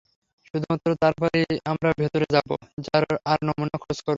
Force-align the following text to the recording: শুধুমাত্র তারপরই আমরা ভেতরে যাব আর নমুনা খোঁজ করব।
শুধুমাত্র 0.47 0.87
তারপরই 1.01 1.43
আমরা 1.65 1.89
ভেতরে 1.97 2.27
যাব 2.35 2.49
আর 3.25 3.39
নমুনা 3.43 3.77
খোঁজ 3.77 3.97
করব। 3.97 4.09